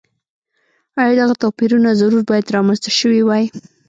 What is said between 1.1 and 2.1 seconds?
دغه توپیرونه